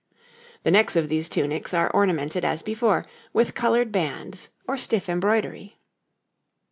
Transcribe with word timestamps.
The 0.63 0.71
necks 0.71 0.95
of 0.95 1.09
these 1.09 1.29
tunics 1.29 1.75
are 1.75 1.91
ornamented 1.91 2.43
as 2.43 2.63
before, 2.63 3.05
with 3.33 3.53
coloured 3.53 3.91
bands 3.91 4.49
or 4.67 4.75
stiff 4.75 5.07
embroidery. 5.07 5.77